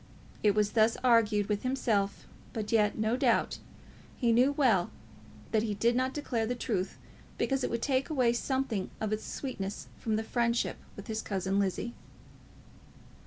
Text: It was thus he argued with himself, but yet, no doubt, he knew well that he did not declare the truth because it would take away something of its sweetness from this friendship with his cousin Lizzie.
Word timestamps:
It 0.41 0.55
was 0.55 0.71
thus 0.71 0.95
he 0.95 0.99
argued 1.03 1.47
with 1.47 1.61
himself, 1.61 2.25
but 2.53 2.71
yet, 2.71 2.97
no 2.97 3.15
doubt, 3.15 3.59
he 4.17 4.31
knew 4.31 4.51
well 4.53 4.89
that 5.51 5.61
he 5.61 5.75
did 5.75 5.95
not 5.95 6.11
declare 6.11 6.47
the 6.47 6.55
truth 6.55 6.97
because 7.37 7.63
it 7.63 7.69
would 7.69 7.83
take 7.83 8.09
away 8.09 8.33
something 8.33 8.89
of 8.99 9.13
its 9.13 9.23
sweetness 9.23 9.89
from 9.99 10.15
this 10.15 10.25
friendship 10.25 10.77
with 10.95 11.05
his 11.05 11.21
cousin 11.21 11.59
Lizzie. 11.59 11.93